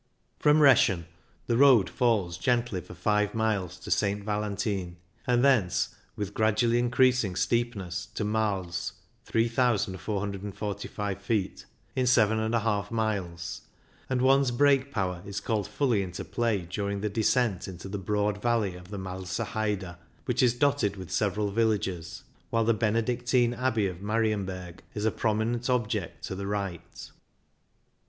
[0.39, 1.05] From Reschen
[1.45, 7.35] the road falls gently for five miles to St Valentin, and thence with gradually increasing
[7.35, 8.93] steepness to Mais
[9.25, 13.61] (3,445 ft.) in 7^ miles,
[14.09, 18.41] and one's brake power is called fully into play during the descent into the broad
[18.41, 23.53] valley of the Malser Heide, which is dotted with several vil lages, while the Benedictine
[23.53, 27.11] Abbey of Marienberg is a prominent object to the right.